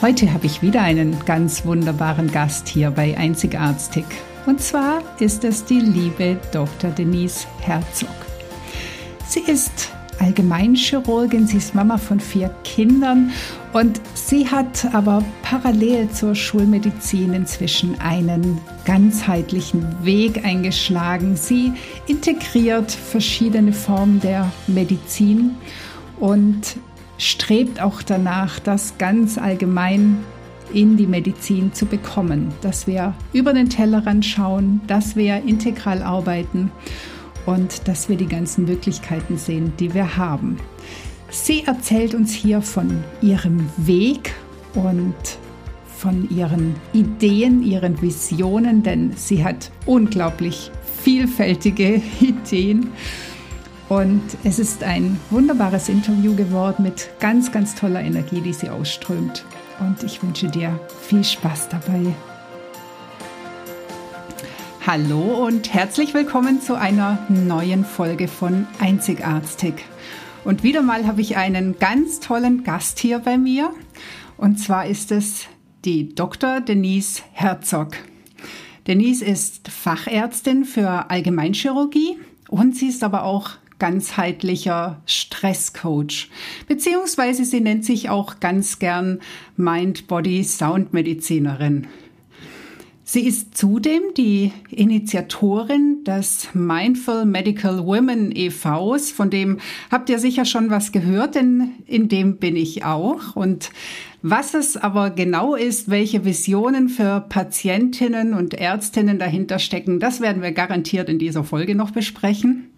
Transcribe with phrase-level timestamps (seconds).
[0.00, 4.04] Heute habe ich wieder einen ganz wunderbaren Gast hier bei Einzigartig.
[4.46, 6.92] Und zwar ist es die liebe Dr.
[6.92, 8.08] Denise Herzog.
[9.26, 9.90] Sie ist
[10.20, 13.32] Allgemeinchirurgin, sie ist Mama von vier Kindern
[13.72, 21.36] und sie hat aber parallel zur Schulmedizin inzwischen einen ganzheitlichen Weg eingeschlagen.
[21.36, 21.72] Sie
[22.06, 25.56] integriert verschiedene Formen der Medizin
[26.20, 26.76] und
[27.18, 30.18] strebt auch danach, das ganz allgemein
[30.72, 36.70] in die Medizin zu bekommen, dass wir über den Tellerrand schauen, dass wir integral arbeiten
[37.46, 40.58] und dass wir die ganzen Möglichkeiten sehen, die wir haben.
[41.30, 44.34] Sie erzählt uns hier von ihrem Weg
[44.74, 45.14] und
[45.96, 50.70] von ihren Ideen, ihren Visionen, denn sie hat unglaublich
[51.02, 52.88] vielfältige Ideen
[53.88, 59.44] und es ist ein wunderbares Interview geworden mit ganz, ganz toller Energie, die sie ausströmt.
[59.80, 62.14] Und ich wünsche dir viel Spaß dabei.
[64.86, 69.74] Hallo und herzlich willkommen zu einer neuen Folge von Einzigartig.
[70.44, 73.70] Und wieder mal habe ich einen ganz tollen Gast hier bei mir.
[74.36, 75.46] Und zwar ist es
[75.84, 76.60] die Dr.
[76.60, 77.96] Denise Herzog.
[78.86, 86.28] Denise ist Fachärztin für Allgemeinchirurgie und sie ist aber auch ganzheitlicher Stresscoach.
[86.66, 89.20] Beziehungsweise sie nennt sich auch ganz gern
[89.56, 91.86] Mind-Body-Sound-Medizinerin.
[93.10, 99.60] Sie ist zudem die Initiatorin des Mindful Medical Women EVs, von dem
[99.90, 103.34] habt ihr sicher schon was gehört, denn in dem bin ich auch.
[103.34, 103.70] Und
[104.20, 110.42] was es aber genau ist, welche Visionen für Patientinnen und Ärztinnen dahinter stecken, das werden
[110.42, 112.68] wir garantiert in dieser Folge noch besprechen.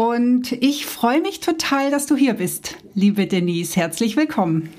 [0.00, 3.76] Und ich freue mich total, dass du hier bist, liebe Denise.
[3.76, 4.70] Herzlich willkommen.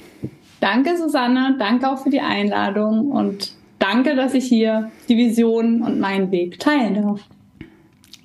[0.61, 1.57] Danke, Susanne.
[1.59, 6.57] Danke auch für die Einladung und danke, dass ich hier die Vision und meinen Weg
[6.57, 7.21] teilen darf.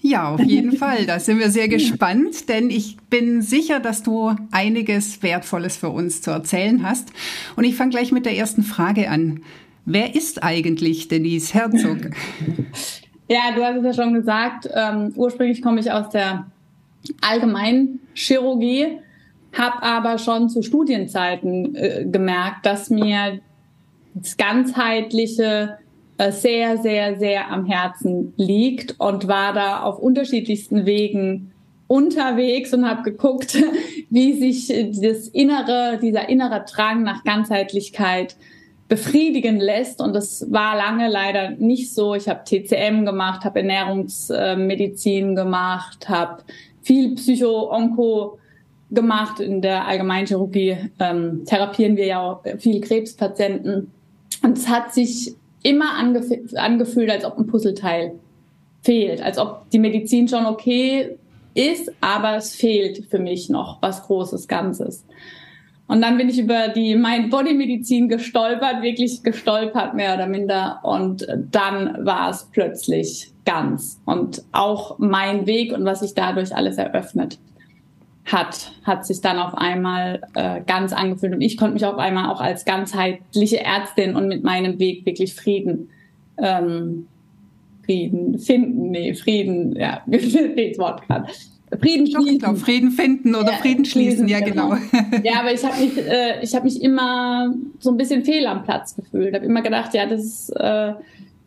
[0.01, 1.05] Ja, auf jeden Fall.
[1.05, 6.23] Da sind wir sehr gespannt, denn ich bin sicher, dass du einiges Wertvolles für uns
[6.23, 7.13] zu erzählen hast.
[7.57, 9.43] Und ich fange gleich mit der ersten Frage an.
[9.84, 11.99] Wer ist eigentlich Denise Herzog?
[13.28, 14.69] Ja, du hast es ja schon gesagt.
[14.73, 16.47] Ähm, ursprünglich komme ich aus der
[17.21, 18.99] Allgemeinchirurgie,
[19.53, 23.41] habe aber schon zu Studienzeiten äh, gemerkt, dass mir
[24.15, 25.78] das ganzheitliche
[26.19, 31.53] äh, sehr, sehr, sehr am Herzen liegt und war da auf unterschiedlichsten Wegen
[31.89, 33.56] unterwegs und habe geguckt,
[34.11, 34.69] wie sich
[35.00, 38.37] das innere, dieser innere Drang nach Ganzheitlichkeit
[38.89, 40.00] befriedigen lässt.
[40.00, 42.15] Und das war lange leider nicht so.
[42.15, 46.43] Ich habe TCM gemacht, habe Ernährungsmedizin gemacht, habe
[46.86, 48.38] viel Psycho-Onko
[48.92, 49.41] gemacht.
[49.41, 53.91] In der Allgemeinchirurgie ähm, therapieren wir ja auch viel Krebspatienten.
[54.42, 58.12] Und es hat sich immer angef angefühlt, als ob ein Puzzleteil
[58.82, 61.19] fehlt, als ob die Medizin schon okay
[61.54, 65.04] ist, aber es fehlt für mich noch was Großes Ganzes.
[65.88, 70.80] Und dann bin ich über die Mind-Body-Medizin gestolpert, wirklich gestolpert, mehr oder minder.
[70.84, 74.01] Und dann war es plötzlich ganz.
[74.05, 77.39] Und auch mein Weg und was sich dadurch alles eröffnet
[78.27, 81.33] hat, hat sich dann auf einmal äh, ganz angefühlt.
[81.33, 85.34] Und ich konnte mich auf einmal auch als ganzheitliche Ärztin und mit meinem Weg wirklich
[85.34, 85.89] Frieden,
[86.37, 87.07] ähm,
[87.84, 91.28] Frieden finden, nee, Frieden, ja, mir fehlt das Wort gerade.
[91.81, 92.39] Frieden schließen.
[92.39, 94.71] Doch, Frieden finden oder ja, Frieden schließen, ja genau.
[94.71, 95.22] genau.
[95.25, 98.63] Ja, aber ich habe mich, äh, ich habe mich immer so ein bisschen fehl am
[98.63, 99.34] Platz gefühlt.
[99.34, 100.95] Habe immer gedacht, ja, das ist, äh,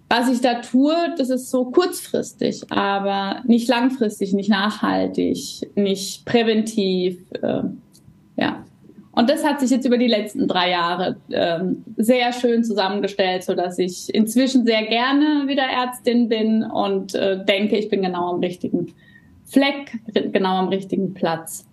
[0.10, 7.20] was ich da tue, das ist so kurzfristig, aber nicht langfristig, nicht nachhaltig, nicht präventiv.
[7.42, 7.62] Äh,
[8.36, 8.66] ja.
[9.12, 13.54] Und das hat sich jetzt über die letzten drei Jahre ähm, sehr schön zusammengestellt, so
[13.54, 18.40] dass ich inzwischen sehr gerne wieder Ärztin bin und äh, denke, ich bin genau am
[18.40, 18.94] richtigen
[19.46, 21.68] Fleck, genau am richtigen Platz.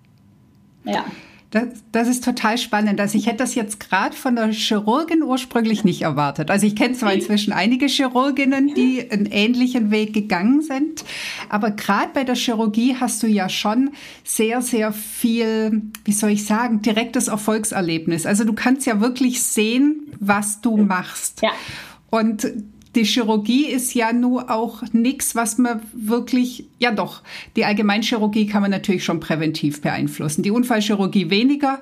[0.84, 1.04] Ja.
[1.50, 3.00] Das, das, ist total spannend.
[3.00, 6.50] Also ich hätte das jetzt gerade von der Chirurgin ursprünglich nicht erwartet.
[6.50, 11.04] Also ich kenne zwar inzwischen einige Chirurginnen, die einen ähnlichen Weg gegangen sind,
[11.48, 13.90] aber gerade bei der Chirurgie hast du ja schon
[14.24, 18.26] sehr, sehr viel, wie soll ich sagen, direktes Erfolgserlebnis.
[18.26, 21.42] Also du kannst ja wirklich sehen, was du machst.
[21.42, 21.50] Ja.
[22.10, 22.46] Und
[22.96, 27.22] die Chirurgie ist ja nur auch nichts, was man wirklich, ja doch,
[27.54, 31.80] die Allgemeinchirurgie kann man natürlich schon präventiv beeinflussen, die Unfallchirurgie weniger.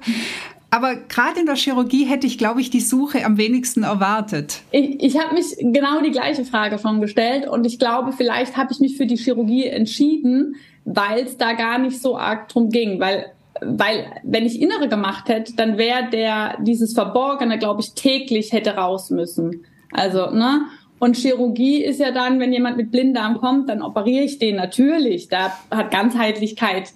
[0.71, 4.63] Aber gerade in der Chirurgie hätte ich, glaube ich, die Suche am wenigsten erwartet.
[4.73, 8.73] Ich, ich habe mich genau die gleiche Frage schon gestellt und ich glaube, vielleicht habe
[8.73, 12.99] ich mich für die Chirurgie entschieden, weil es da gar nicht so arg drum ging,
[12.99, 13.27] weil
[13.61, 18.75] weil wenn ich Innere gemacht hätte, dann wäre der dieses Verborgene, glaube ich, täglich hätte
[18.75, 19.65] raus müssen.
[19.93, 20.63] Also ne
[21.05, 25.29] und Chirurgie ist ja dann, wenn jemand mit Blinddarm kommt, dann operiere ich den natürlich.
[25.29, 26.95] Da hat Ganzheitlichkeit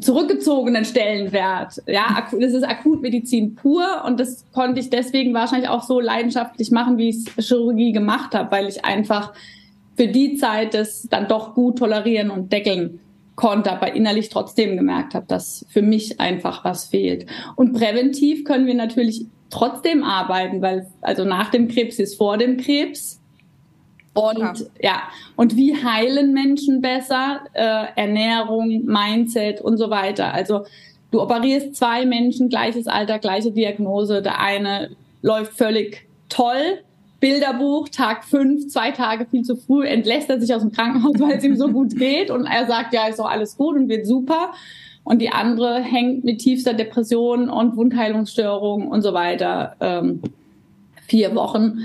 [0.00, 1.80] zurückgezogenen Stellenwert.
[1.86, 6.98] Ja, das ist Akutmedizin pur und das konnte ich deswegen wahrscheinlich auch so leidenschaftlich machen,
[6.98, 9.34] wie ich es Chirurgie gemacht habe, weil ich einfach
[9.96, 12.98] für die Zeit das dann doch gut tolerieren und deckeln
[13.36, 17.26] konnte, aber innerlich trotzdem gemerkt habe, dass für mich einfach was fehlt.
[17.54, 22.56] Und präventiv können wir natürlich trotzdem arbeiten, weil also nach dem Krebs ist vor dem
[22.56, 23.20] Krebs.
[24.12, 25.02] Und ja, ja.
[25.36, 27.40] und wie heilen Menschen besser?
[27.52, 30.32] Äh, Ernährung, Mindset und so weiter.
[30.34, 30.64] Also
[31.10, 34.22] du operierst zwei Menschen, gleiches Alter, gleiche Diagnose.
[34.22, 34.90] Der eine
[35.22, 36.80] läuft völlig toll,
[37.20, 41.36] Bilderbuch, Tag fünf, zwei Tage viel zu früh, entlässt er sich aus dem Krankenhaus, weil
[41.36, 44.06] es ihm so gut geht und er sagt, ja, ist doch alles gut und wird
[44.06, 44.52] super
[45.10, 50.22] und die andere hängt mit tiefster Depression und Wundheilungsstörung und so weiter ähm,
[51.08, 51.78] vier Wochen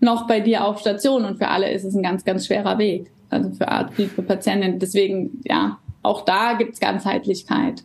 [0.00, 3.10] noch bei dir auf Station und für alle ist es ein ganz, ganz schwerer Weg.
[3.28, 4.78] Also für Arzt wie für Patienten.
[4.78, 7.84] Deswegen, ja, auch da gibt es Ganzheitlichkeit.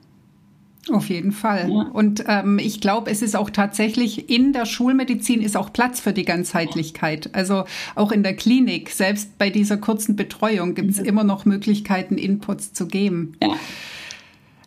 [0.89, 1.69] Auf jeden Fall.
[1.69, 1.89] Ja.
[1.91, 6.13] Und ähm, ich glaube, es ist auch tatsächlich in der Schulmedizin ist auch Platz für
[6.13, 7.31] die Ganzheitlichkeit.
[7.33, 7.65] Also
[7.95, 11.05] auch in der Klinik, selbst bei dieser kurzen Betreuung gibt es mhm.
[11.05, 13.33] immer noch Möglichkeiten, Inputs zu geben.
[13.43, 13.57] Ja.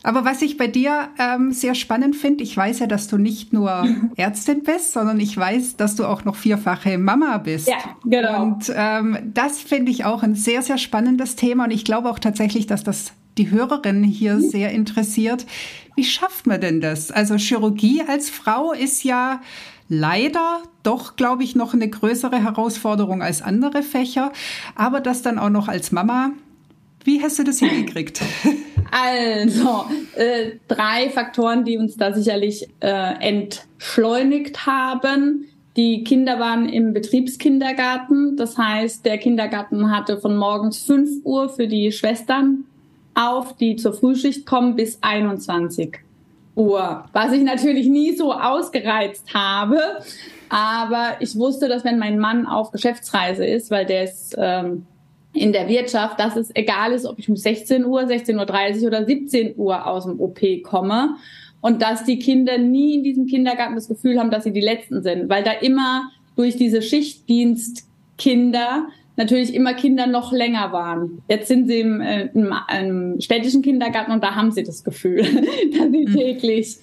[0.02, 3.52] Aber was ich bei dir ähm, sehr spannend finde, ich weiß ja, dass du nicht
[3.52, 3.86] nur
[4.16, 7.68] Ärztin bist, sondern ich weiß, dass du auch noch vierfache Mama bist.
[7.68, 8.42] Ja, genau.
[8.42, 11.64] Und ähm, das finde ich auch ein sehr, sehr spannendes Thema.
[11.64, 14.40] Und ich glaube auch tatsächlich, dass das die Hörerinnen hier mhm.
[14.40, 15.46] sehr interessiert.
[15.96, 17.10] Wie schafft man denn das?
[17.10, 19.40] Also Chirurgie als Frau ist ja
[19.88, 24.32] leider doch, glaube ich, noch eine größere Herausforderung als andere Fächer.
[24.74, 26.32] Aber das dann auch noch als Mama,
[27.08, 28.20] wie hast du das hingekriegt?
[28.90, 29.84] Also,
[30.16, 35.44] äh, drei Faktoren, die uns da sicherlich äh, entschleunigt haben.
[35.76, 38.38] Die Kinder waren im Betriebskindergarten.
[38.38, 42.64] Das heißt, der Kindergarten hatte von morgens 5 Uhr für die Schwestern
[43.14, 45.98] auf, die zur Frühschicht kommen, bis 21
[46.56, 47.04] Uhr.
[47.12, 49.80] Was ich natürlich nie so ausgereizt habe.
[50.48, 54.86] Aber ich wusste, dass wenn mein Mann auf Geschäftsreise ist, weil der ist ähm,
[55.32, 59.04] in der Wirtschaft, dass es egal ist, ob ich um 16 Uhr, 16.30 Uhr oder
[59.04, 61.16] 17 Uhr aus dem OP komme
[61.60, 65.02] und dass die Kinder nie in diesem Kindergarten das Gefühl haben, dass sie die Letzten
[65.02, 68.86] sind, weil da immer durch diese Schichtdienstkinder
[69.16, 71.22] natürlich immer Kinder noch länger waren.
[71.28, 75.22] Jetzt sind sie im, äh, im, im städtischen Kindergarten und da haben sie das Gefühl,
[75.22, 76.14] dass sie mhm.
[76.14, 76.76] täglich.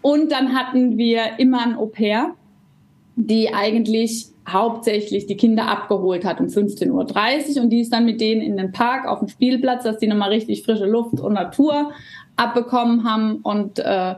[0.00, 2.34] Und dann hatten wir immer ein Au-pair,
[3.16, 8.20] die eigentlich hauptsächlich die Kinder abgeholt hat um 15.30 Uhr und die ist dann mit
[8.20, 11.92] denen in den Park auf dem Spielplatz, dass die nochmal richtig frische Luft und Natur
[12.36, 13.36] abbekommen haben.
[13.36, 14.14] Und äh,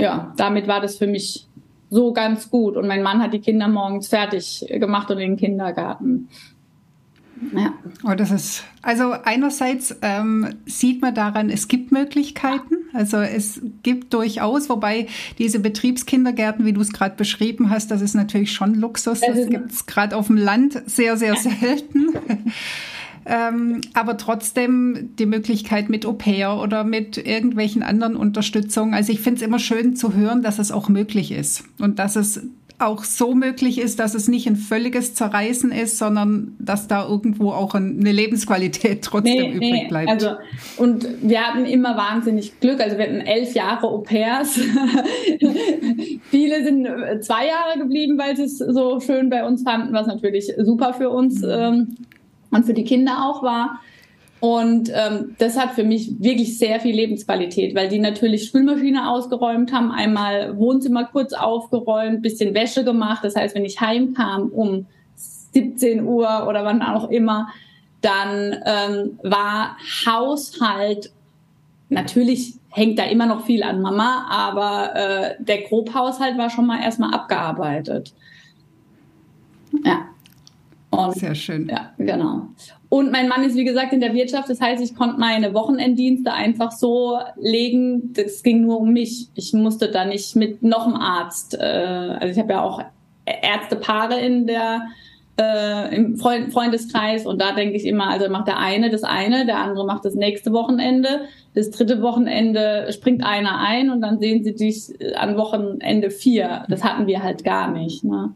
[0.00, 1.46] ja, damit war das für mich
[1.90, 2.76] so ganz gut.
[2.76, 6.28] Und mein Mann hat die Kinder morgens fertig gemacht und in den Kindergarten.
[7.54, 7.74] Ja.
[8.04, 12.76] Oh, das ist, also einerseits ähm, sieht man daran, es gibt Möglichkeiten.
[12.92, 15.06] Also es gibt durchaus, wobei
[15.38, 19.20] diese Betriebskindergärten, wie du es gerade beschrieben hast, das ist natürlich schon Luxus.
[19.20, 22.08] Das gibt es gerade auf dem Land sehr, sehr selten.
[23.26, 28.94] ähm, aber trotzdem die Möglichkeit mit Au pair oder mit irgendwelchen anderen Unterstützungen.
[28.94, 32.16] Also ich finde es immer schön zu hören, dass es auch möglich ist und dass
[32.16, 32.40] es
[32.78, 37.50] auch so möglich ist, dass es nicht ein völliges Zerreißen ist, sondern dass da irgendwo
[37.50, 39.88] auch eine Lebensqualität trotzdem nee, übrig nee.
[39.88, 40.08] bleibt.
[40.08, 40.30] Also,
[40.76, 42.80] und wir hatten immer wahnsinnig Glück.
[42.80, 44.54] Also wir hatten elf Jahre Au pairs.
[46.30, 50.06] Viele sind äh, zwei Jahre geblieben, weil sie es so schön bei uns fanden, was
[50.06, 51.48] natürlich super für uns mhm.
[51.50, 51.94] ähm,
[52.50, 53.80] und für die Kinder auch war.
[54.40, 59.72] Und ähm, das hat für mich wirklich sehr viel Lebensqualität, weil die natürlich Spülmaschine ausgeräumt
[59.72, 63.24] haben, einmal Wohnzimmer kurz aufgeräumt, bisschen Wäsche gemacht.
[63.24, 64.86] Das heißt, wenn ich heimkam um
[65.52, 67.48] 17 Uhr oder wann auch immer,
[68.00, 69.76] dann ähm, war
[70.06, 71.10] Haushalt
[71.88, 76.82] natürlich hängt da immer noch viel an Mama, aber äh, der Grobhaushalt war schon mal
[76.82, 78.14] erstmal abgearbeitet.
[79.84, 80.06] Ja.
[80.90, 81.68] Und, Sehr schön.
[81.68, 82.48] Ja, genau.
[82.90, 84.48] Und mein Mann ist, wie gesagt, in der Wirtschaft.
[84.48, 88.14] Das heißt, ich konnte meine Wochenenddienste einfach so legen.
[88.14, 89.28] Das ging nur um mich.
[89.34, 91.54] Ich musste da nicht mit noch einem Arzt.
[91.54, 92.82] Äh, also ich habe ja auch
[93.26, 94.82] Ärztepaare in der
[95.38, 99.46] äh, im Freund Freundeskreis und da denke ich immer, also macht der eine das eine,
[99.46, 101.20] der andere macht das nächste Wochenende,
[101.54, 106.64] das dritte Wochenende springt einer ein und dann sehen sie dich an Wochenende vier.
[106.68, 108.34] Das hatten wir halt gar nicht, ne?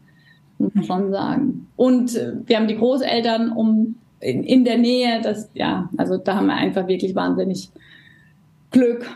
[0.59, 1.67] muss man schon sagen.
[1.75, 6.35] Und äh, wir haben die Großeltern um in, in der Nähe, das ja, also da
[6.35, 7.69] haben wir einfach wirklich wahnsinnig
[8.71, 9.09] Glück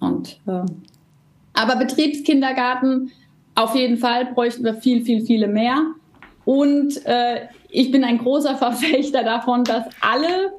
[0.00, 0.64] und äh,
[1.54, 3.12] aber Betriebskindergarten
[3.54, 5.84] auf jeden Fall bräuchten wir viel, viel, viele mehr.
[6.44, 10.52] Und äh, ich bin ein großer Verfechter davon, dass alle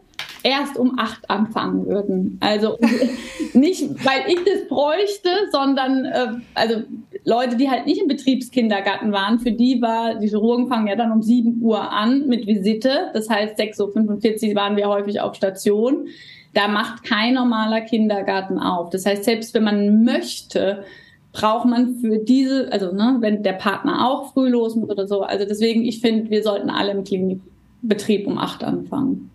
[0.44, 2.38] erst um acht anfangen würden.
[2.42, 2.78] Also
[3.54, 6.84] nicht, weil ich das bräuchte, sondern äh, also
[7.26, 11.12] Leute, die halt nicht im Betriebskindergarten waren, für die war, die Chirurgen fangen ja dann
[11.12, 13.12] um sieben Uhr an mit Visite.
[13.14, 16.08] Das heißt, 6.45 Uhr waren wir häufig auf Station.
[16.54, 18.90] Da macht kein normaler Kindergarten auf.
[18.90, 20.84] Das heißt, selbst wenn man möchte,
[21.32, 25.22] braucht man für diese, also ne, wenn der Partner auch früh los muss oder so.
[25.22, 29.30] Also deswegen, ich finde, wir sollten alle im Klinikbetrieb um acht anfangen.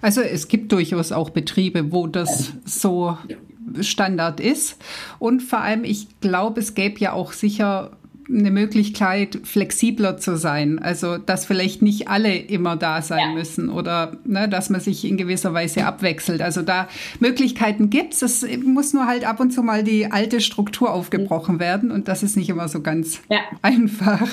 [0.00, 3.16] Also es gibt durchaus auch Betriebe, wo das so
[3.80, 4.76] Standard ist.
[5.18, 7.92] Und vor allem, ich glaube, es gäbe ja auch sicher
[8.28, 10.78] eine Möglichkeit, flexibler zu sein.
[10.78, 13.34] Also, dass vielleicht nicht alle immer da sein ja.
[13.34, 16.42] müssen oder ne, dass man sich in gewisser Weise abwechselt.
[16.42, 16.88] Also da
[17.20, 18.22] Möglichkeiten gibt es.
[18.22, 22.22] Es muss nur halt ab und zu mal die alte Struktur aufgebrochen werden und das
[22.22, 23.40] ist nicht immer so ganz ja.
[23.62, 24.28] einfach.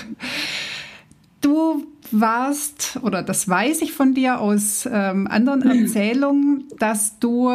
[1.42, 1.86] Du
[2.20, 7.50] warst, oder das weiß ich von dir aus ähm, anderen Erzählungen, dass du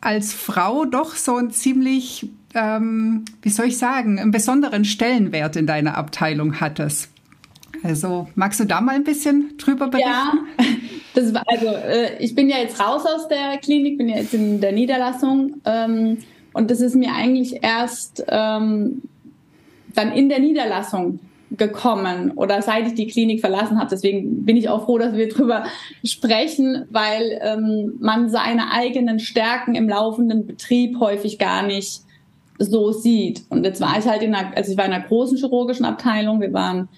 [0.00, 5.66] als Frau doch so ein ziemlich ähm, wie soll ich sagen, einen besonderen Stellenwert in
[5.66, 7.10] deiner Abteilung hattest.
[7.82, 10.10] Also magst du da mal ein bisschen drüber berichten?
[10.10, 10.32] Ja,
[11.14, 14.34] das war, also äh, ich bin ja jetzt raus aus der Klinik, bin ja jetzt
[14.34, 16.18] in der Niederlassung ähm,
[16.52, 19.02] und das ist mir eigentlich erst ähm,
[19.94, 23.88] dann in der Niederlassung gekommen oder seit ich die Klinik verlassen habe.
[23.90, 25.64] Deswegen bin ich auch froh, dass wir drüber
[26.04, 32.02] sprechen, weil ähm, man seine eigenen Stärken im laufenden Betrieb häufig gar nicht
[32.58, 33.42] so sieht.
[33.48, 36.40] Und jetzt war ich halt in einer, also ich war in einer großen chirurgischen Abteilung.
[36.40, 36.88] Wir waren,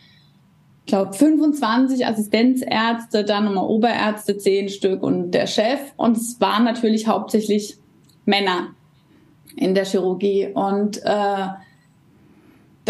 [0.85, 5.81] ich glaube, 25 Assistenzärzte, dann nochmal Oberärzte, zehn Stück und der Chef.
[5.97, 7.77] Und es waren natürlich hauptsächlich
[8.25, 8.69] Männer
[9.55, 10.49] in der Chirurgie.
[10.53, 11.47] Und äh,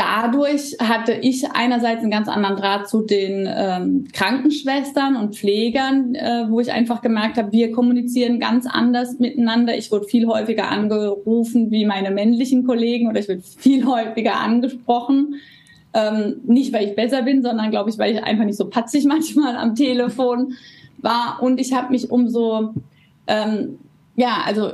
[0.00, 6.46] dadurch hatte ich einerseits einen ganz anderen Draht zu den ähm, Krankenschwestern und Pflegern, äh,
[6.48, 9.76] wo ich einfach gemerkt habe, wir kommunizieren ganz anders miteinander.
[9.76, 15.34] Ich wurde viel häufiger angerufen wie meine männlichen Kollegen oder ich wurde viel häufiger angesprochen.
[15.92, 19.04] Ähm, nicht, weil ich besser bin, sondern glaube ich, weil ich einfach nicht so patzig
[19.06, 20.54] manchmal am Telefon
[20.96, 21.42] war.
[21.42, 22.72] Und ich habe mich um so,
[23.26, 23.78] ähm,
[24.16, 24.70] ja, also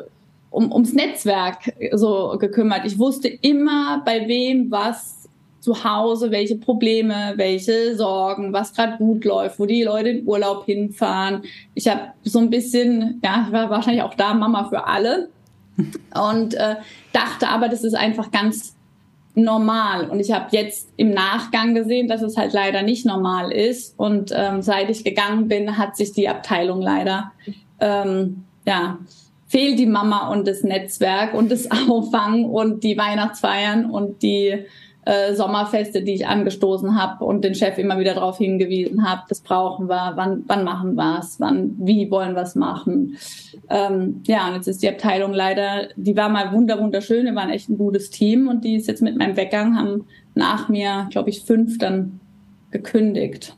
[0.50, 2.86] um, ums Netzwerk so gekümmert.
[2.86, 5.15] Ich wusste immer, bei wem was
[5.60, 10.64] zu Hause, welche Probleme, welche Sorgen, was gerade gut läuft, wo die Leute in Urlaub
[10.66, 11.42] hinfahren.
[11.74, 15.28] Ich habe so ein bisschen, ja, ich war wahrscheinlich auch da Mama für alle
[16.14, 16.76] und äh,
[17.12, 18.76] dachte aber, das ist einfach ganz
[19.36, 20.08] normal.
[20.08, 23.98] Und ich habe jetzt im Nachgang gesehen, dass es halt leider nicht normal ist.
[23.98, 27.32] Und ähm, seit ich gegangen bin, hat sich die Abteilung leider,
[27.78, 28.98] ähm, ja,
[29.46, 34.64] fehlt die Mama und das Netzwerk und das Auffangen und die Weihnachtsfeiern und die
[35.06, 39.40] äh, Sommerfeste, die ich angestoßen habe und den Chef immer wieder darauf hingewiesen habe, das
[39.40, 43.16] brauchen wir, wann, wann machen wir es, wann, wie wollen wir es machen.
[43.70, 47.50] Ähm, ja, und jetzt ist die Abteilung leider, die war mal wunder wunderschön, wir waren
[47.50, 51.30] echt ein gutes Team und die ist jetzt mit meinem Weggang, haben nach mir, glaube
[51.30, 52.18] ich, fünf dann
[52.72, 53.54] gekündigt.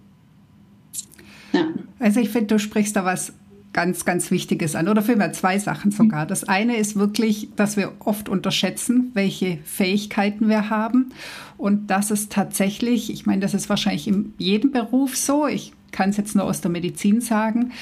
[1.55, 1.67] Ja.
[1.99, 3.33] Also ich finde, du sprichst da was
[3.73, 4.89] ganz, ganz Wichtiges an.
[4.89, 6.27] Oder vielmehr zwei Sachen sogar.
[6.27, 11.13] Das eine ist wirklich, dass wir oft unterschätzen, welche Fähigkeiten wir haben.
[11.57, 15.47] Und das ist tatsächlich, ich meine, das ist wahrscheinlich in jedem Beruf so.
[15.47, 17.73] Ich kann es jetzt nur aus der Medizin sagen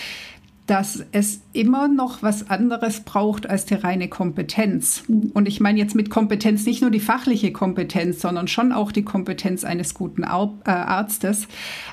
[0.67, 5.05] dass es immer noch was anderes braucht als die reine Kompetenz.
[5.33, 9.05] Und ich meine jetzt mit Kompetenz nicht nur die fachliche Kompetenz, sondern schon auch die
[9.05, 11.47] Kompetenz eines guten äh, Arztes.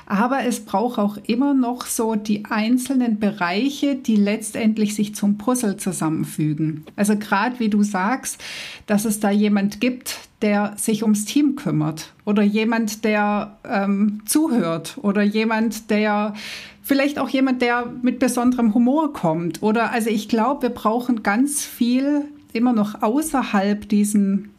[0.06, 5.76] Aber es braucht auch immer noch so die einzelnen Bereiche, die letztendlich sich zum Puzzle
[5.76, 6.84] zusammenfügen.
[6.96, 8.42] Also gerade wie du sagst,
[8.86, 14.98] dass es da jemand gibt, der sich ums Team kümmert oder jemand, der ähm, zuhört
[15.00, 16.34] oder jemand, der
[16.84, 21.64] vielleicht auch jemand, der mit besonderem Humor kommt oder also ich glaube, wir brauchen ganz
[21.64, 24.50] viel immer noch außerhalb diesen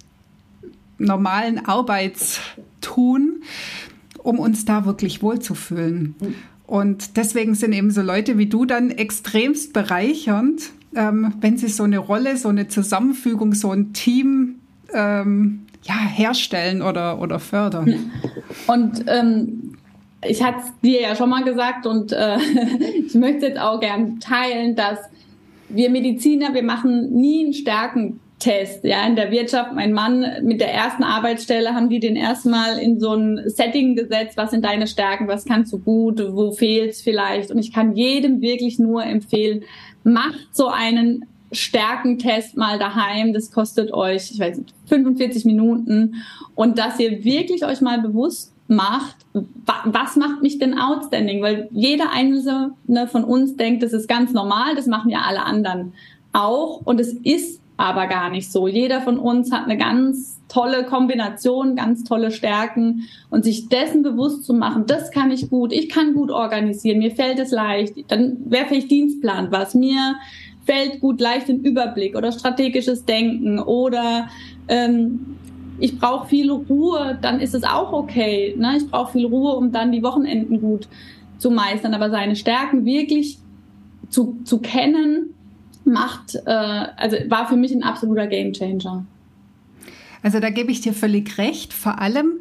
[0.98, 3.44] normalen Arbeitstun,
[4.22, 6.16] um uns da wirklich wohlzufühlen.
[6.66, 11.84] Und deswegen sind eben so Leute wie du dann extremst bereichernd, ähm, wenn sie so
[11.84, 14.56] eine Rolle, so eine Zusammenfügung, so ein Team
[14.94, 18.12] ähm, ja, herstellen oder, oder fördern.
[18.66, 19.76] Und ähm,
[20.28, 22.38] ich hatte es dir ja schon mal gesagt und äh,
[23.06, 25.00] ich möchte jetzt auch gern teilen, dass
[25.70, 28.84] wir Mediziner, wir machen nie einen Stärkentest.
[28.84, 33.00] Ja, in der Wirtschaft, mein Mann mit der ersten Arbeitsstelle haben die den erstmal in
[33.00, 34.38] so ein Setting gesetzt.
[34.38, 35.28] Was sind deine Stärken?
[35.28, 36.22] Was kannst du gut?
[36.32, 37.52] Wo fehlt's vielleicht?
[37.52, 39.64] Und ich kann jedem wirklich nur empfehlen,
[40.04, 43.34] macht so einen Stärkentest mal daheim.
[43.34, 46.16] Das kostet euch, ich weiß nicht, 45 Minuten.
[46.54, 49.16] Und dass ihr wirklich euch mal bewusst macht,
[49.64, 51.42] was macht mich denn outstanding?
[51.42, 55.94] Weil jeder einzelne von uns denkt, das ist ganz normal, das machen ja alle anderen
[56.34, 56.82] auch.
[56.84, 58.68] Und es ist aber gar nicht so.
[58.68, 64.46] Jeder von uns hat eine ganz tolle Kombination, ganz tolle Stärken und sich dessen bewusst
[64.46, 68.38] zu machen, das kann ich gut, ich kann gut organisieren, mir fällt es leicht, dann
[68.50, 70.16] werfe ich Dienstplan was, mir
[70.66, 74.30] fällt gut leicht den Überblick oder strategisches Denken oder
[74.68, 75.36] ähm,
[75.80, 78.56] ich brauche viel Ruhe, dann ist es auch okay.
[78.58, 78.78] Ne?
[78.78, 80.88] Ich brauche viel Ruhe, um dann die Wochenenden gut
[81.38, 81.94] zu meistern.
[81.94, 83.38] Aber seine Stärken wirklich
[84.10, 85.34] zu, zu kennen,
[85.84, 89.06] macht, äh, also war für mich ein absoluter Gamechanger.
[90.24, 91.74] Also da gebe ich dir völlig recht.
[91.74, 92.40] Vor allem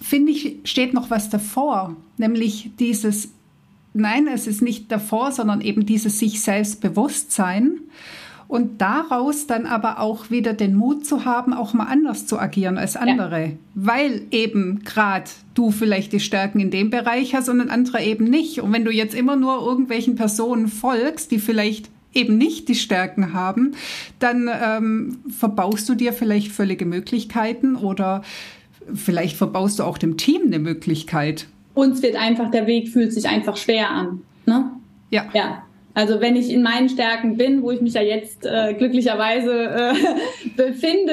[0.00, 3.32] finde ich, steht noch was davor, nämlich dieses
[3.92, 7.80] Nein, es ist nicht davor, sondern eben dieses sich selbst Bewusstsein
[8.50, 12.78] und daraus dann aber auch wieder den Mut zu haben, auch mal anders zu agieren
[12.78, 13.52] als andere, ja.
[13.74, 18.24] weil eben gerade du vielleicht die Stärken in dem Bereich hast und ein anderer eben
[18.24, 18.60] nicht.
[18.60, 23.32] Und wenn du jetzt immer nur irgendwelchen Personen folgst, die vielleicht eben nicht die Stärken
[23.32, 23.72] haben,
[24.18, 28.22] dann ähm, verbaust du dir vielleicht völlige Möglichkeiten oder
[28.92, 33.28] vielleicht verbaust du auch dem Team eine Möglichkeit uns wird einfach, der Weg fühlt sich
[33.28, 34.22] einfach schwer an.
[34.46, 34.70] Ne?
[35.10, 35.28] Ja.
[35.32, 35.62] Ja.
[35.94, 39.94] Also wenn ich in meinen Stärken bin, wo ich mich ja jetzt äh, glücklicherweise äh,
[40.56, 41.12] befinde,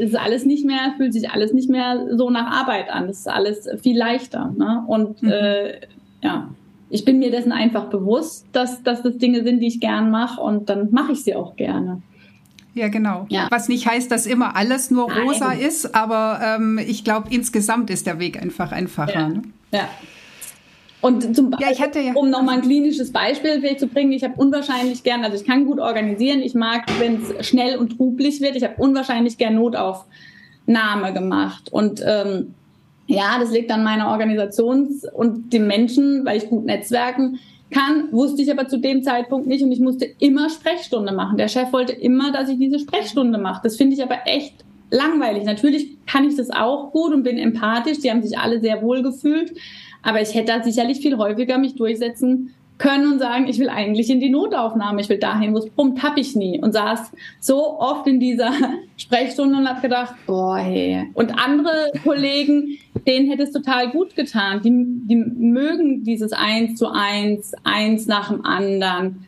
[0.00, 3.06] ist alles nicht mehr, fühlt sich alles nicht mehr so nach Arbeit an.
[3.06, 4.52] Das ist alles viel leichter.
[4.56, 4.84] Ne?
[4.88, 5.30] Und mhm.
[5.30, 5.80] äh,
[6.22, 6.48] ja,
[6.90, 10.40] ich bin mir dessen einfach bewusst, dass, dass das Dinge sind, die ich gern mache
[10.40, 12.02] und dann mache ich sie auch gerne.
[12.74, 13.26] Ja, genau.
[13.30, 13.46] Ja.
[13.50, 15.60] Was nicht heißt, dass immer alles nur rosa Nein.
[15.60, 19.14] ist, aber ähm, ich glaube, insgesamt ist der Weg einfach einfacher.
[19.14, 19.28] Ja.
[19.28, 19.42] Ne?
[19.72, 19.88] Ja.
[21.00, 24.24] Und zum Beispiel, ja, ich hatte ja, um nochmal ein klinisches Beispiel zu bringen, ich
[24.24, 28.40] habe unwahrscheinlich gern, also ich kann gut organisieren, ich mag, wenn es schnell und trublich
[28.40, 31.70] wird, ich habe unwahrscheinlich gern Notaufnahme gemacht.
[31.70, 32.54] Und ähm,
[33.06, 37.38] ja, das liegt an meiner Organisation und den Menschen, weil ich gut netzwerken
[37.70, 41.36] kann, wusste ich aber zu dem Zeitpunkt nicht und ich musste immer Sprechstunde machen.
[41.36, 43.60] Der Chef wollte immer, dass ich diese Sprechstunde mache.
[43.62, 45.44] Das finde ich aber echt langweilig.
[45.44, 47.98] Natürlich kann ich das auch gut und bin empathisch.
[47.98, 49.52] Die haben sich alle sehr wohl gefühlt.
[50.06, 54.08] Aber ich hätte da sicherlich viel häufiger mich durchsetzen können und sagen, ich will eigentlich
[54.08, 56.60] in die Notaufnahme, ich will dahin, wo es brummt, hab ich nie.
[56.62, 58.52] Und saß so oft in dieser
[58.96, 61.10] Sprechstunde und hab gedacht, boah, hey.
[61.14, 64.62] Und andere Kollegen, denen hätte es total gut getan.
[64.62, 64.70] Die,
[65.08, 69.26] die mögen dieses Eins zu eins, eins nach dem anderen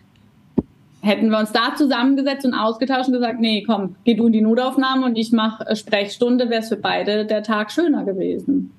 [1.00, 4.40] hätten wir uns da zusammengesetzt und ausgetauscht und gesagt, nee, komm, geh du in die
[4.42, 8.72] Notaufnahme und ich mache Sprechstunde, wäre es für beide der Tag schöner gewesen.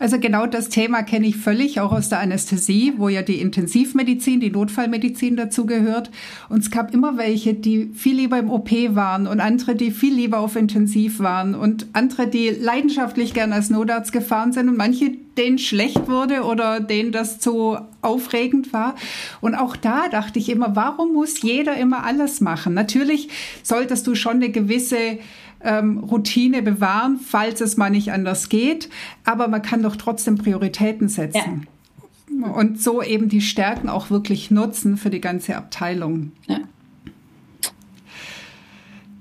[0.00, 4.40] Also genau das Thema kenne ich völlig, auch aus der Anästhesie, wo ja die Intensivmedizin,
[4.40, 6.10] die Notfallmedizin dazu gehört.
[6.48, 10.14] Und es gab immer welche, die viel lieber im OP waren und andere, die viel
[10.14, 15.12] lieber auf Intensiv waren und andere, die leidenschaftlich gern als Notarzt gefahren sind und manche,
[15.36, 18.94] denen schlecht wurde oder denen das zu aufregend war.
[19.42, 22.72] Und auch da dachte ich immer, warum muss jeder immer alles machen?
[22.72, 23.28] Natürlich
[23.62, 25.18] solltest du schon eine gewisse
[25.62, 28.88] ähm, Routine bewahren, falls es mal nicht anders geht.
[29.24, 31.66] Aber man kann doch trotzdem Prioritäten setzen.
[31.66, 32.46] Ja.
[32.52, 36.32] Und so eben die Stärken auch wirklich nutzen für die ganze Abteilung.
[36.46, 36.60] Ja.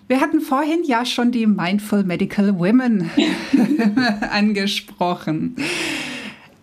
[0.08, 3.12] Wir hatten vorhin ja schon die Mindful Medical Women
[4.32, 5.56] angesprochen.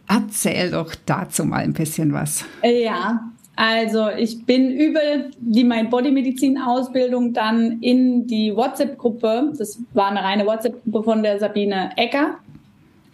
[0.09, 2.45] Erzähl doch dazu mal ein bisschen was.
[2.65, 5.01] Ja, also ich bin über
[5.39, 11.23] die Mind Body Medizin Ausbildung dann in die WhatsApp-Gruppe, das war eine reine WhatsApp-Gruppe von
[11.23, 12.37] der Sabine Ecker.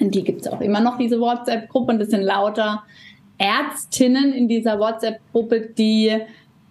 [0.00, 1.92] Und die gibt es auch immer noch, diese WhatsApp-Gruppe.
[1.92, 2.82] Und das sind lauter
[3.38, 6.10] Ärztinnen in dieser WhatsApp-Gruppe, die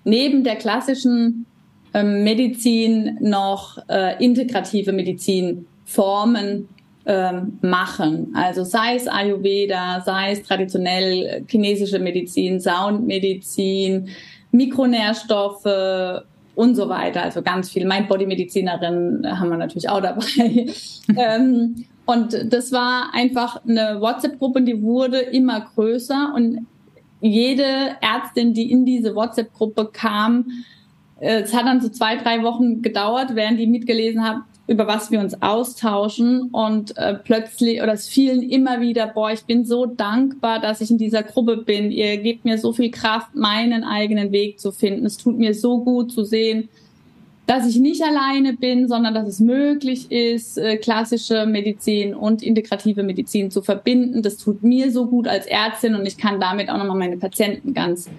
[0.03, 1.45] neben der klassischen
[1.93, 6.67] ähm, Medizin noch äh, integrative Medizinformen
[7.05, 8.31] ähm, machen.
[8.35, 14.09] Also sei es Ayurveda, sei es traditionell chinesische Medizin, Soundmedizin,
[14.51, 16.23] Mikronährstoffe
[16.55, 17.23] und so weiter.
[17.23, 17.85] Also ganz viel.
[17.85, 20.67] Mind-Body-Medizinerin haben wir natürlich auch dabei.
[21.17, 26.67] ähm, und das war einfach eine WhatsApp-Gruppe, die wurde immer größer und
[27.21, 30.45] jede Ärztin, die in diese WhatsApp-Gruppe kam,
[31.19, 35.11] äh, es hat dann so zwei, drei Wochen gedauert, während die mitgelesen haben, über was
[35.11, 39.85] wir uns austauschen und äh, plötzlich oder es fielen immer wieder, boah, ich bin so
[39.85, 41.91] dankbar, dass ich in dieser Gruppe bin.
[41.91, 45.05] Ihr gebt mir so viel Kraft, meinen eigenen Weg zu finden.
[45.05, 46.69] Es tut mir so gut zu sehen,
[47.47, 53.03] dass ich nicht alleine bin, sondern dass es möglich ist, äh, klassische Medizin und integrative
[53.03, 54.21] Medizin zu verbinden.
[54.21, 57.73] Das tut mir so gut als Ärztin und ich kann damit auch nochmal meine Patienten
[57.73, 58.09] ganz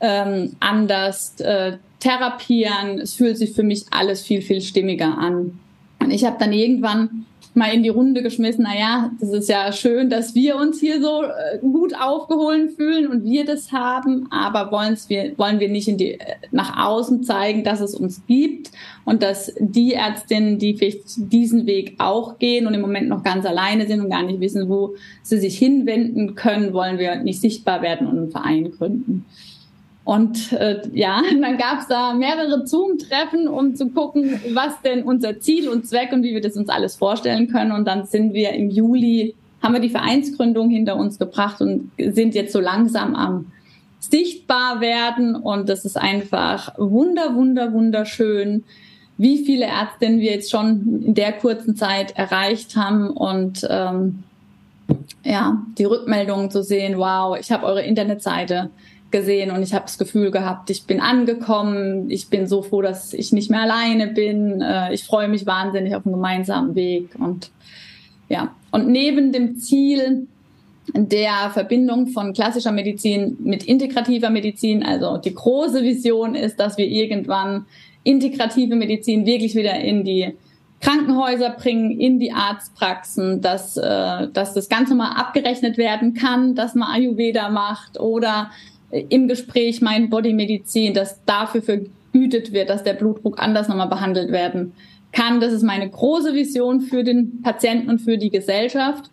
[0.00, 3.00] ähm, anders äh, therapieren.
[3.00, 5.58] Es fühlt sich für mich alles viel, viel stimmiger an.
[6.00, 10.10] Und ich habe dann irgendwann mal in die Runde geschmissen, naja, das ist ja schön,
[10.10, 14.70] dass wir uns hier so äh, gut aufgeholt fühlen und wir das haben, aber
[15.08, 18.70] wir, wollen wir nicht in die, äh, nach außen zeigen, dass es uns gibt
[19.06, 23.46] und dass die Ärztinnen, die vielleicht diesen Weg auch gehen und im Moment noch ganz
[23.46, 27.80] alleine sind und gar nicht wissen, wo sie sich hinwenden können, wollen wir nicht sichtbar
[27.80, 29.24] werden und einen Verein gründen.
[30.06, 35.40] Und äh, ja, dann gab es da mehrere Zoom-Treffen, um zu gucken, was denn unser
[35.40, 37.72] Ziel und Zweck und wie wir das uns alles vorstellen können.
[37.72, 42.36] Und dann sind wir im Juli, haben wir die Vereinsgründung hinter uns gebracht und sind
[42.36, 43.46] jetzt so langsam am
[43.98, 45.34] sichtbar werden.
[45.34, 48.62] Und das ist einfach wunder, wunder, wunderschön,
[49.18, 53.10] wie viele Ärztinnen wir jetzt schon in der kurzen Zeit erreicht haben.
[53.10, 54.22] Und ähm,
[55.24, 58.70] ja, die Rückmeldungen zu sehen, wow, ich habe eure Internetseite
[59.10, 63.12] gesehen und ich habe das Gefühl gehabt, ich bin angekommen, ich bin so froh, dass
[63.12, 67.50] ich nicht mehr alleine bin, äh, ich freue mich wahnsinnig auf einen gemeinsamen Weg und
[68.28, 70.26] ja, und neben dem Ziel
[70.92, 76.86] der Verbindung von klassischer Medizin mit integrativer Medizin, also die große Vision ist, dass wir
[76.86, 77.66] irgendwann
[78.02, 80.34] integrative Medizin wirklich wieder in die
[80.80, 86.74] Krankenhäuser bringen, in die Arztpraxen, dass, äh, dass das Ganze mal abgerechnet werden kann, dass
[86.74, 88.50] man Ayurveda macht oder
[89.00, 94.72] im Gespräch mein Bodymedizin, dass dafür vergütet wird, dass der Blutdruck anders nochmal behandelt werden
[95.12, 95.40] kann.
[95.40, 99.10] Das ist meine große Vision für den Patienten und für die Gesellschaft.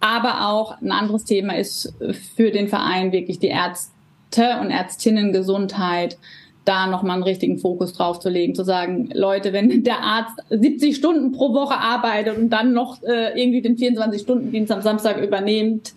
[0.00, 1.92] Aber auch ein anderes Thema ist
[2.34, 6.18] für den Verein wirklich die Ärzte und Ärztinnen Gesundheit,
[6.66, 10.96] da nochmal einen richtigen Fokus drauf zu legen, zu sagen, Leute, wenn der Arzt 70
[10.96, 15.94] Stunden pro Woche arbeitet und dann noch äh, irgendwie den 24-Stunden-Dienst am Samstag übernimmt,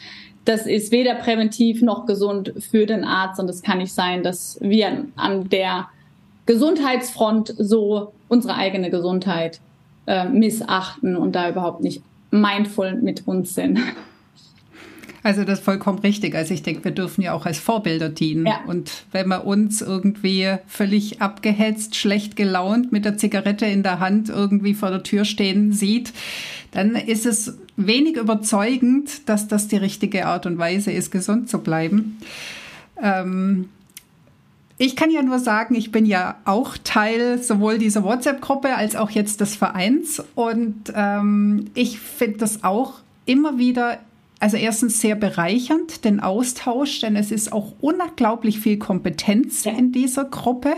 [0.49, 4.57] das ist weder präventiv noch gesund für den Arzt und es kann nicht sein, dass
[4.59, 5.89] wir an der
[6.47, 9.61] Gesundheitsfront so unsere eigene Gesundheit
[10.07, 13.77] äh, missachten und da überhaupt nicht mindful mit uns sind.
[15.21, 16.35] Also das ist vollkommen richtig.
[16.35, 18.45] Also ich denke, wir dürfen ja auch als Vorbilder dienen.
[18.45, 18.61] Ja.
[18.67, 24.29] Und wenn man uns irgendwie völlig abgehetzt, schlecht gelaunt mit der Zigarette in der Hand
[24.29, 26.13] irgendwie vor der Tür stehen sieht,
[26.71, 31.59] dann ist es wenig überzeugend, dass das die richtige Art und Weise ist, gesund zu
[31.59, 32.17] bleiben.
[33.01, 33.69] Ähm,
[34.77, 39.09] ich kann ja nur sagen, ich bin ja auch Teil sowohl dieser WhatsApp-Gruppe als auch
[39.09, 40.23] jetzt des Vereins.
[40.35, 42.93] Und ähm, ich finde das auch
[43.25, 43.99] immer wieder
[44.39, 49.73] also erstens sehr bereichernd, den Austausch, denn es ist auch unglaublich viel Kompetenz ja.
[49.73, 50.75] in dieser Gruppe,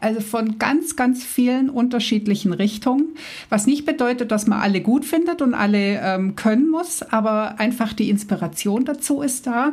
[0.00, 3.16] also von ganz, ganz vielen unterschiedlichen Richtungen,
[3.50, 7.92] was nicht bedeutet, dass man alle gut findet und alle ähm, können muss, aber einfach
[7.92, 9.72] die Inspiration dazu ist da.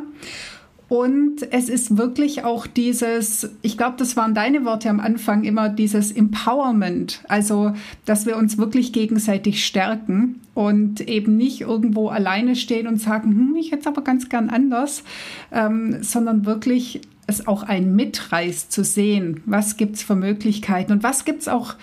[0.92, 5.70] Und es ist wirklich auch dieses, ich glaube, das waren deine Worte am Anfang immer,
[5.70, 7.22] dieses Empowerment.
[7.28, 7.72] Also,
[8.04, 13.56] dass wir uns wirklich gegenseitig stärken und eben nicht irgendwo alleine stehen und sagen, hm,
[13.56, 15.02] ich hätte es aber ganz gern anders,
[15.50, 21.02] ähm, sondern wirklich es auch ein mitreißt zu sehen, was gibt es für Möglichkeiten und
[21.02, 21.74] was gibt es auch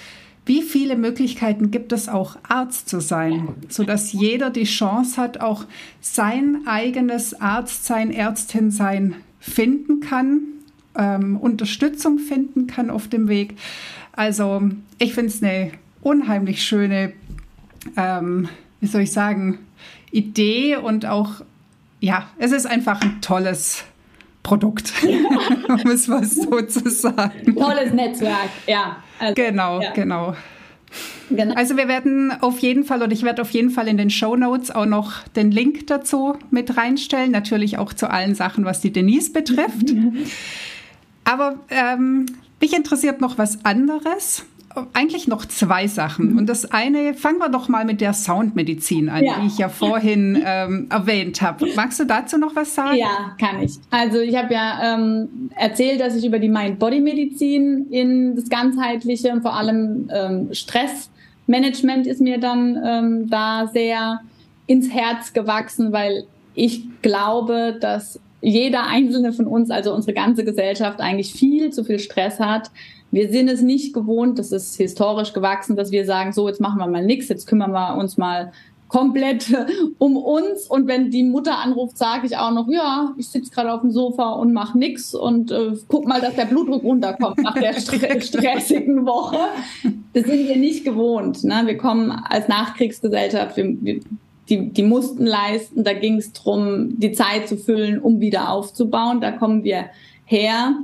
[0.49, 5.65] wie viele Möglichkeiten gibt es auch, Arzt zu sein, sodass jeder die Chance hat, auch
[6.01, 10.39] sein eigenes Arzt, sein Ärztin sein finden kann,
[10.95, 13.57] ähm, Unterstützung finden kann auf dem Weg.
[14.11, 17.13] Also ich finde es eine unheimlich schöne,
[17.95, 19.59] ähm, wie soll ich sagen,
[20.09, 21.41] Idee und auch,
[21.99, 23.83] ja, es ist einfach ein tolles
[24.43, 24.93] Produkt,
[25.67, 27.55] um es mal so zu sagen.
[27.55, 28.97] Tolles Netzwerk, ja.
[29.19, 29.91] Also, genau, ja.
[29.91, 30.35] genau.
[31.29, 31.53] Genau.
[31.53, 34.35] Also wir werden auf jeden Fall oder ich werde auf jeden Fall in den Show
[34.35, 38.91] Notes auch noch den Link dazu mit reinstellen, natürlich auch zu allen Sachen, was die
[38.91, 39.93] Denise betrifft.
[41.23, 42.25] Aber ähm,
[42.59, 44.45] mich interessiert noch was anderes
[44.93, 46.37] eigentlich noch zwei Sachen.
[46.37, 49.39] Und das eine, fangen wir doch mal mit der Soundmedizin an, ja.
[49.39, 51.67] die ich ja vorhin ähm, erwähnt habe.
[51.75, 52.97] Magst du dazu noch was sagen?
[52.97, 53.73] Ja, kann ich.
[53.89, 59.41] Also ich habe ja ähm, erzählt, dass ich über die Mind-Body-Medizin in das ganzheitliche und
[59.41, 64.21] vor allem ähm, Stressmanagement ist mir dann ähm, da sehr
[64.67, 70.99] ins Herz gewachsen, weil ich glaube, dass jeder einzelne von uns, also unsere ganze Gesellschaft,
[70.99, 72.71] eigentlich viel zu viel Stress hat.
[73.11, 76.79] Wir sind es nicht gewohnt, das ist historisch gewachsen, dass wir sagen, so, jetzt machen
[76.79, 78.51] wir mal nichts, jetzt kümmern wir uns mal
[78.87, 79.45] komplett
[79.97, 80.67] um uns.
[80.67, 83.91] Und wenn die Mutter anruft, sage ich auch noch, ja, ich sitze gerade auf dem
[83.91, 89.05] Sofa und mache nichts und äh, guck mal, dass der Blutdruck runterkommt nach der stressigen
[89.05, 89.37] Woche.
[90.13, 91.43] Das sind wir nicht gewohnt.
[91.43, 91.61] Ne?
[91.65, 93.99] Wir kommen als Nachkriegsgesellschaft, wir, wir
[94.49, 95.83] die, die mussten leisten.
[95.83, 99.21] Da ging es darum, die Zeit zu füllen, um wieder aufzubauen.
[99.21, 99.85] Da kommen wir
[100.25, 100.75] her.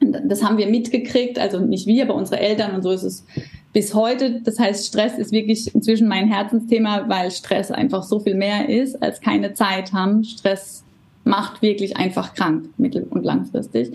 [0.00, 3.24] Das haben wir mitgekriegt, also nicht wir, aber unsere Eltern und so ist es
[3.72, 4.40] bis heute.
[4.42, 9.02] Das heißt, Stress ist wirklich inzwischen mein Herzensthema, weil Stress einfach so viel mehr ist,
[9.02, 10.24] als keine Zeit haben.
[10.24, 10.84] Stress
[11.24, 13.92] macht wirklich einfach krank, mittel- und langfristig.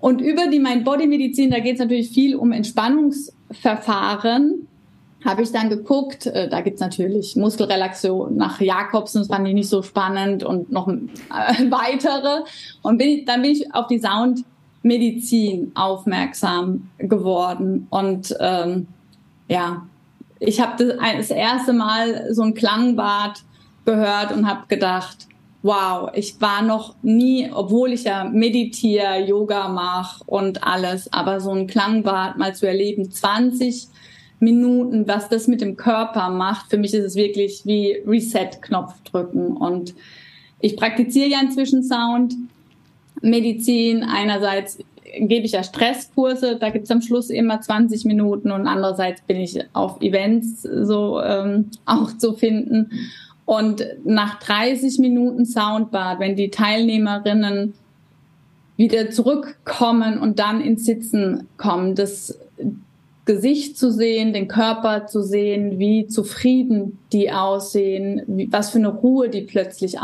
[0.00, 4.68] Und über die Mind-Body-Medizin, da geht es natürlich viel um Entspannungsverfahren,
[5.24, 9.68] habe ich dann geguckt, äh, da gibt's natürlich Muskelrelaxation nach Jakobsen, das fand ich nicht
[9.68, 11.00] so spannend und noch äh,
[11.70, 12.44] weitere.
[12.82, 13.98] Und bin, dann bin ich auf die
[14.88, 17.86] Soundmedizin aufmerksam geworden.
[17.90, 18.88] Und ähm,
[19.48, 19.86] ja,
[20.40, 23.42] ich habe das, das erste Mal so ein Klangbad
[23.84, 25.26] gehört und habe gedacht,
[25.62, 31.50] wow, ich war noch nie, obwohl ich ja meditiere, Yoga mache und alles, aber so
[31.50, 33.88] ein Klangbad mal zu erleben, 20
[34.40, 36.70] Minuten, was das mit dem Körper macht.
[36.70, 39.56] Für mich ist es wirklich wie Reset-Knopf drücken.
[39.56, 39.94] Und
[40.60, 42.34] ich praktiziere ja inzwischen Sound,
[43.22, 44.04] Medizin.
[44.04, 44.78] Einerseits
[45.18, 49.58] gebe ich ja Stresskurse, da gibt's am Schluss immer 20 Minuten und andererseits bin ich
[49.72, 52.90] auf Events so ähm, auch zu finden.
[53.44, 57.74] Und nach 30 Minuten Soundbad, wenn die Teilnehmerinnen
[58.76, 62.38] wieder zurückkommen und dann ins Sitzen kommen, das
[63.24, 68.88] Gesicht zu sehen, den Körper zu sehen, wie zufrieden die aussehen, wie, was für eine
[68.88, 70.00] Ruhe die plötzlich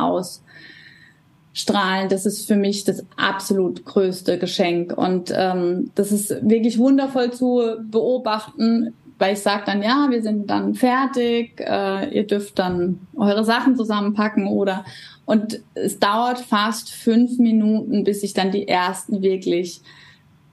[1.55, 2.09] ausstrahlen.
[2.09, 4.97] Das ist für mich das absolut größte Geschenk.
[4.97, 10.51] Und ähm, das ist wirklich wundervoll zu beobachten, weil ich sage dann, ja, wir sind
[10.51, 14.85] dann fertig, äh, ihr dürft dann eure Sachen zusammenpacken oder
[15.27, 19.81] und es dauert fast fünf Minuten, bis ich dann die ersten wirklich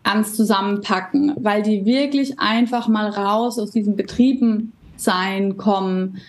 [0.03, 6.19] ans Zusammenpacken, weil die wirklich einfach mal raus aus diesen Betrieben sein kommen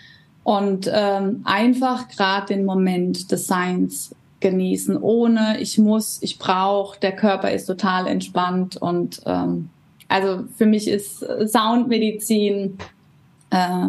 [0.42, 7.12] und ähm, einfach gerade den Moment des Seins genießen, ohne ich muss, ich brauche, der
[7.12, 9.70] Körper ist total entspannt und ähm,
[10.09, 12.76] also für mich ist Soundmedizin
[13.48, 13.87] äh,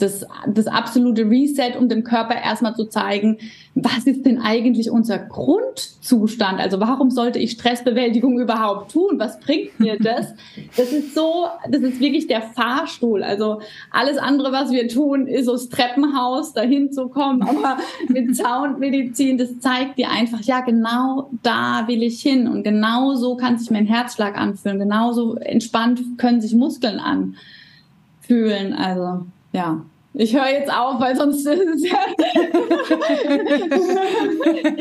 [0.00, 3.38] das, das absolute Reset, um dem Körper erstmal zu zeigen,
[3.74, 6.58] was ist denn eigentlich unser Grundzustand?
[6.58, 9.18] Also warum sollte ich Stressbewältigung überhaupt tun?
[9.18, 10.34] Was bringt mir das?
[10.76, 13.22] Das ist so, das ist wirklich der Fahrstuhl.
[13.22, 13.60] Also
[13.90, 17.42] alles andere, was wir tun, ist so das Treppenhaus, dahin zu kommen.
[17.42, 22.48] Aber mit Soundmedizin, das zeigt dir einfach, ja, genau da will ich hin.
[22.48, 24.78] Und genau so kann sich mein Herzschlag anfühlen.
[24.78, 28.72] Genauso entspannt können sich Muskeln anfühlen.
[28.72, 29.82] Also ja,
[30.12, 31.98] ich höre jetzt auf, weil sonst ist es ja.
[32.08, 32.16] ich,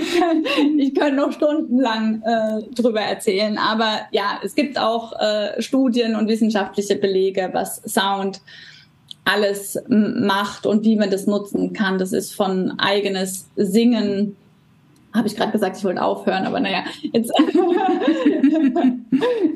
[0.20, 0.44] kann,
[0.78, 3.60] ich könnte noch stundenlang äh, drüber erzählen.
[3.60, 8.42] Aber ja, es gibt auch äh, Studien und wissenschaftliche Belege, was Sound
[9.24, 12.00] alles macht und wie man das nutzen kann.
[12.00, 14.36] Das ist von eigenes Singen.
[15.14, 17.32] Habe ich gerade gesagt, ich wollte aufhören, aber naja, jetzt.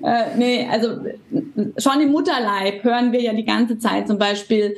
[0.03, 0.99] äh, nee, also
[1.77, 4.75] schon im Mutterleib hören wir ja die ganze Zeit zum Beispiel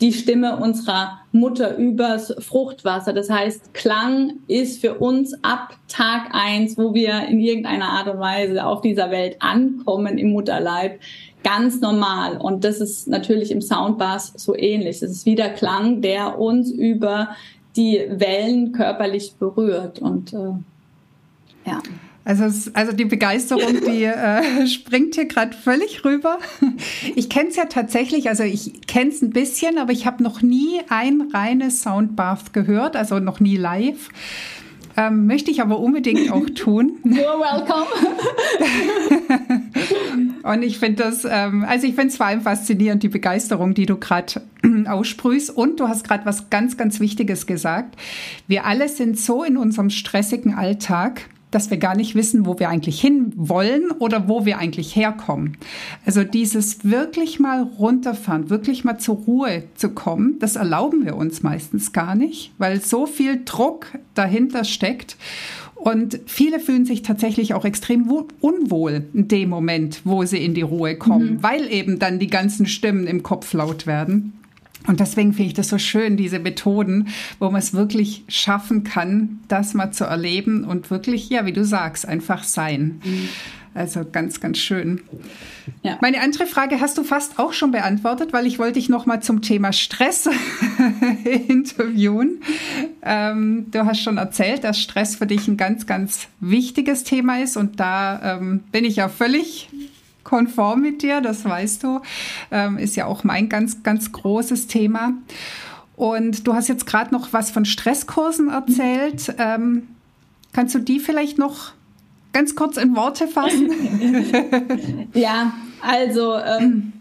[0.00, 3.12] die Stimme unserer Mutter übers Fruchtwasser.
[3.12, 8.18] Das heißt, Klang ist für uns ab Tag eins, wo wir in irgendeiner Art und
[8.18, 11.00] Weise auf dieser Welt ankommen im Mutterleib,
[11.42, 12.36] ganz normal.
[12.38, 15.02] Und das ist natürlich im Soundbass so ähnlich.
[15.02, 17.30] Es ist wieder Klang, der uns über
[17.76, 19.98] die Wellen körperlich berührt.
[20.00, 20.52] Und äh,
[21.66, 21.82] ja.
[22.26, 26.38] Also, also die Begeisterung, die äh, springt hier gerade völlig rüber.
[27.14, 30.42] Ich kenne es ja tatsächlich, also ich kenne es ein bisschen, aber ich habe noch
[30.42, 34.08] nie ein reines Soundbath gehört, also noch nie live.
[34.96, 36.96] Ähm, möchte ich aber unbedingt auch tun.
[37.04, 37.86] You're welcome.
[40.42, 43.86] Und ich finde das, ähm, also ich finde es vor allem faszinierend, die Begeisterung, die
[43.86, 44.42] du gerade
[44.88, 45.50] aussprühst.
[45.50, 47.96] Und du hast gerade was ganz, ganz Wichtiges gesagt.
[48.48, 52.68] Wir alle sind so in unserem stressigen Alltag, dass wir gar nicht wissen, wo wir
[52.68, 55.56] eigentlich hin wollen oder wo wir eigentlich herkommen.
[56.04, 61.42] Also dieses wirklich mal runterfahren, wirklich mal zur Ruhe zu kommen, das erlauben wir uns
[61.42, 65.16] meistens gar nicht, weil so viel Druck dahinter steckt.
[65.76, 70.62] Und viele fühlen sich tatsächlich auch extrem unwohl in dem Moment, wo sie in die
[70.62, 71.42] Ruhe kommen, mhm.
[71.42, 74.32] weil eben dann die ganzen Stimmen im Kopf laut werden.
[74.86, 79.40] Und deswegen finde ich das so schön, diese Methoden, wo man es wirklich schaffen kann,
[79.48, 83.00] das mal zu erleben und wirklich, ja, wie du sagst, einfach sein.
[83.04, 83.28] Mhm.
[83.76, 85.02] Also ganz, ganz schön.
[85.82, 85.98] Ja.
[86.00, 89.20] Meine andere Frage hast du fast auch schon beantwortet, weil ich wollte dich noch mal
[89.20, 90.30] zum Thema Stress
[91.48, 92.40] interviewen.
[93.02, 97.58] Ähm, du hast schon erzählt, dass Stress für dich ein ganz, ganz wichtiges Thema ist
[97.58, 99.68] und da ähm, bin ich ja völlig
[100.26, 102.00] konform mit dir, das weißt du.
[102.50, 105.12] Ähm, ist ja auch mein ganz, ganz großes Thema.
[105.94, 109.34] Und du hast jetzt gerade noch was von Stresskursen erzählt.
[109.38, 109.88] Ähm,
[110.52, 111.72] kannst du die vielleicht noch
[112.32, 113.70] ganz kurz in Worte fassen?
[115.14, 116.92] ja, also ähm,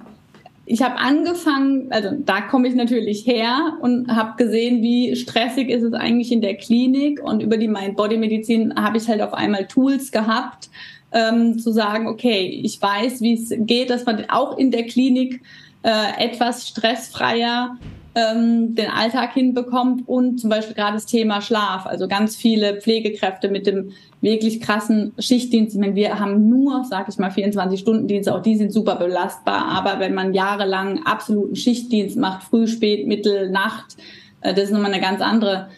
[0.67, 5.83] ich habe angefangen, also da komme ich natürlich her und habe gesehen, wie stressig ist
[5.83, 10.11] es eigentlich in der Klinik und über die Mind-Body-Medizin habe ich halt auf einmal Tools
[10.11, 10.69] gehabt,
[11.15, 15.41] ähm, zu sagen, okay, ich weiß, wie es geht, dass man auch in der Klinik
[15.81, 17.77] äh, etwas stressfreier
[18.15, 21.85] ähm, den Alltag hinbekommt und zum Beispiel gerade das Thema Schlaf.
[21.85, 25.75] Also ganz viele Pflegekräfte mit dem wirklich krassen Schichtdienst.
[25.75, 29.65] Ich meine, wir haben nur, sag ich mal, 24-Stunden-Dienste, auch die sind super belastbar.
[29.65, 33.95] Aber wenn man jahrelang absoluten Schichtdienst macht, früh, spät, mittel, Nacht,
[34.41, 35.69] äh, das ist nochmal eine ganz andere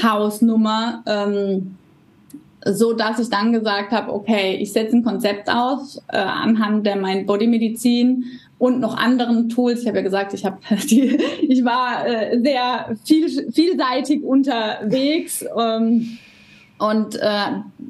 [0.00, 1.02] Hausnummer.
[1.06, 1.76] Ähm,
[2.64, 6.96] so dass ich dann gesagt habe, okay, ich setze ein Konzept aus äh, anhand der
[6.96, 8.24] Mind Body Medizin
[8.58, 9.82] und noch anderen Tools.
[9.82, 16.18] Ich habe ja gesagt, ich habe ich war äh, sehr viel, vielseitig unterwegs ähm,
[16.78, 17.28] und äh,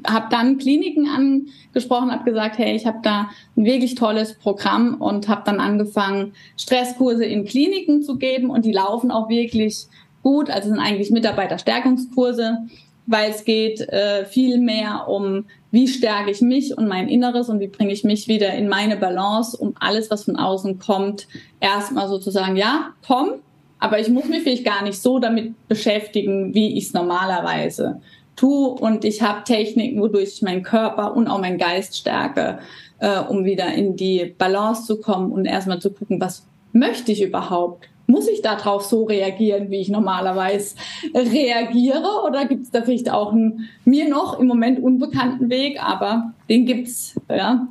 [0.07, 5.27] habe dann Kliniken angesprochen, habe gesagt, hey, ich habe da ein wirklich tolles Programm und
[5.27, 9.87] habe dann angefangen, Stresskurse in Kliniken zu geben und die laufen auch wirklich
[10.21, 10.49] gut.
[10.49, 12.67] Also sind eigentlich Mitarbeiterstärkungskurse
[13.07, 17.59] weil es geht äh, viel mehr um, wie stärke ich mich und mein Inneres und
[17.59, 21.27] wie bringe ich mich wieder in meine Balance, um alles, was von außen kommt,
[21.59, 23.41] erstmal sozusagen, ja, komm,
[23.79, 28.01] aber ich muss mich vielleicht gar nicht so damit beschäftigen, wie ich es normalerweise
[28.35, 28.69] tue.
[28.69, 32.59] Und ich habe Techniken, wodurch ich meinen Körper und auch meinen Geist stärke,
[32.99, 37.21] äh, um wieder in die Balance zu kommen und erstmal zu gucken, was möchte ich
[37.21, 37.89] überhaupt?
[38.07, 40.75] Muss ich darauf so reagieren, wie ich normalerweise
[41.13, 42.23] reagiere?
[42.25, 46.65] Oder gibt es da vielleicht auch einen mir noch im Moment unbekannten Weg, aber den
[46.65, 47.67] gibt's, ja.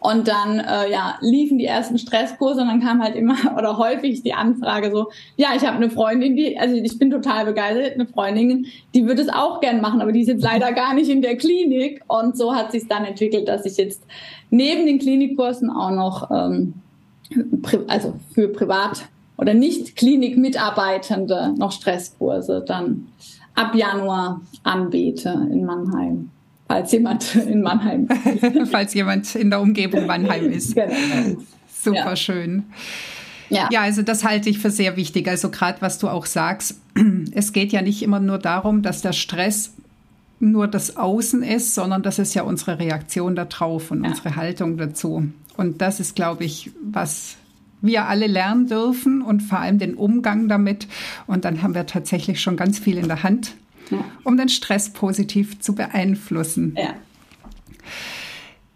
[0.00, 4.22] Und dann äh, ja, liefen die ersten Stresskurse und dann kam halt immer oder häufig
[4.22, 8.06] die Anfrage so, ja, ich habe eine Freundin, die, also ich bin total begeistert, eine
[8.06, 11.22] Freundin, die würde es auch gern machen, aber die ist jetzt leider gar nicht in
[11.22, 12.02] der Klinik.
[12.06, 14.04] Und so hat sich dann entwickelt, dass ich jetzt
[14.50, 16.74] neben den Klinikkursen auch noch ähm,
[17.88, 23.08] also für privat oder nicht Klinikmitarbeitende noch Stresskurse dann
[23.54, 26.30] ab Januar anbiete in Mannheim.
[26.66, 28.08] Falls jemand in Mannheim.
[28.70, 30.74] falls jemand in der Umgebung Mannheim ist.
[30.74, 31.42] Genau.
[31.68, 32.16] Super ja.
[32.16, 32.64] schön.
[33.50, 33.68] Ja.
[33.70, 35.28] ja, also das halte ich für sehr wichtig.
[35.28, 36.80] Also gerade was du auch sagst,
[37.32, 39.74] es geht ja nicht immer nur darum, dass der Stress
[40.40, 44.10] nur das Außen ist, sondern das ist ja unsere Reaktion darauf und ja.
[44.10, 45.28] unsere Haltung dazu.
[45.56, 47.36] Und das ist, glaube ich, was
[47.84, 50.88] wir alle lernen dürfen und vor allem den Umgang damit.
[51.26, 53.54] Und dann haben wir tatsächlich schon ganz viel in der Hand,
[53.90, 53.98] ja.
[54.24, 56.74] um den Stress positiv zu beeinflussen.
[56.76, 56.94] Ja.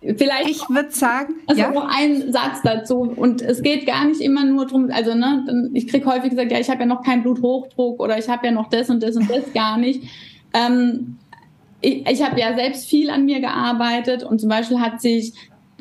[0.00, 1.72] Vielleicht ich würde sagen, also ja?
[1.72, 5.88] noch ein Satz dazu und es geht gar nicht immer nur darum, also ne, ich
[5.88, 8.70] kriege häufig gesagt, ja, ich habe ja noch keinen Bluthochdruck oder ich habe ja noch
[8.70, 10.04] das und das und das gar nicht.
[10.54, 11.18] Ähm,
[11.80, 15.34] ich, ich habe ja selbst viel an mir gearbeitet und zum Beispiel hat sich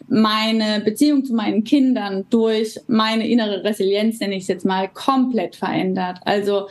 [0.08, 5.56] meine Beziehung zu meinen Kindern durch meine innere Resilienz, nenne ich es jetzt mal, komplett
[5.56, 6.20] verändert.
[6.26, 6.67] Also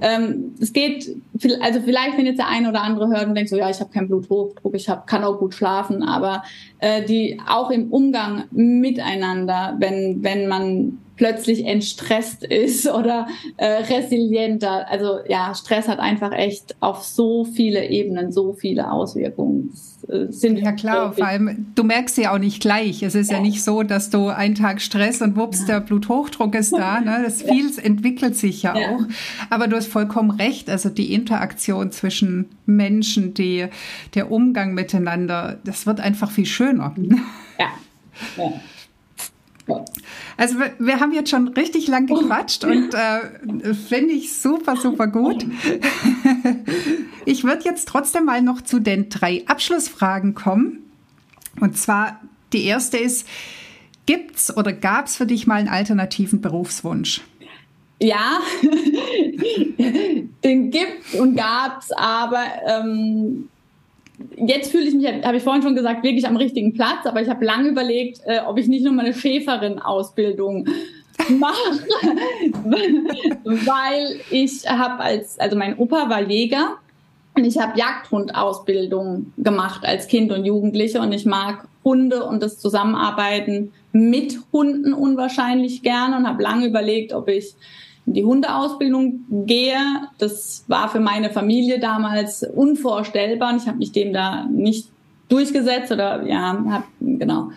[0.00, 1.14] ähm, es geht,
[1.60, 3.90] also vielleicht, wenn jetzt der eine oder andere hört und denkt so, ja, ich habe
[3.90, 6.42] keinen Bluthochdruck, ich hab, kann auch gut schlafen, aber
[6.80, 14.90] äh, die auch im Umgang miteinander, wenn wenn man plötzlich entstresst ist oder äh, resilienter.
[14.90, 19.70] Also ja, Stress hat einfach echt auf so viele Ebenen so viele Auswirkungen.
[20.08, 23.02] Äh, sind ja klar, vor allem du merkst ja auch nicht gleich.
[23.02, 26.54] Es ist ja, ja nicht so, dass du einen Tag Stress und wups, der Bluthochdruck
[26.54, 27.00] ist da.
[27.00, 27.18] Ne?
[27.30, 27.52] Das ja.
[27.52, 29.00] viel entwickelt sich ja, ja, auch.
[29.50, 30.70] Aber du hast vollkommen recht.
[30.70, 33.66] Also die Interaktion zwischen Menschen, die,
[34.14, 36.69] der Umgang miteinander, das wird einfach viel schöner.
[37.58, 37.70] Ja.
[38.36, 38.52] ja.
[40.36, 45.06] Also wir, wir, haben jetzt schon richtig lang gequatscht und äh, finde ich super, super
[45.06, 45.46] gut.
[47.24, 50.78] ich würde jetzt trotzdem mal noch zu den drei Abschlussfragen kommen.
[51.60, 52.20] Und zwar
[52.52, 53.28] die erste ist,
[54.06, 57.20] gibt's oder gab's für dich mal einen alternativen Berufswunsch?
[58.02, 58.40] Ja,
[60.42, 63.49] den gibt und gab's, aber ähm,
[64.36, 67.28] jetzt fühle ich mich, habe ich vorhin schon gesagt, wirklich am richtigen Platz, aber ich
[67.28, 70.68] habe lange überlegt, äh, ob ich nicht nur meine Schäferin-Ausbildung
[71.38, 71.80] mache,
[73.44, 76.76] weil ich habe als, also mein Opa war Jäger
[77.36, 82.58] und ich habe Jagdhund-Ausbildung gemacht als Kind und Jugendliche und ich mag Hunde und das
[82.58, 87.54] Zusammenarbeiten mit Hunden unwahrscheinlich gerne und habe lange überlegt, ob ich
[88.10, 89.78] in die Hundeausbildung gehe.
[90.18, 94.88] Das war für meine Familie damals unvorstellbar und ich habe mich dem da nicht
[95.28, 97.50] durchgesetzt oder ja, hab, genau.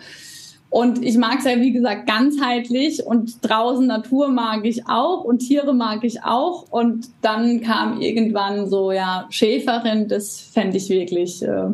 [0.70, 5.40] Und ich mag es ja, wie gesagt, ganzheitlich und draußen Natur mag ich auch und
[5.40, 6.70] Tiere mag ich auch.
[6.70, 11.66] Und dann kam irgendwann so, ja, Schäferin, das fände ich wirklich äh,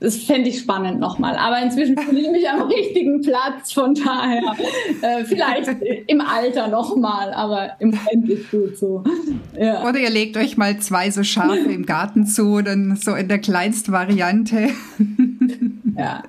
[0.00, 1.36] das fände ich spannend nochmal.
[1.36, 4.56] Aber inzwischen fühle ich mich am richtigen Platz, von daher
[5.02, 5.70] äh, vielleicht
[6.06, 9.04] im Alter nochmal, aber im Moment ist gut so.
[9.58, 9.86] Ja.
[9.86, 13.38] Oder ihr legt euch mal zwei so Schafe im Garten zu, dann so in der
[13.38, 14.70] Kleinstvariante.
[15.96, 16.22] ja,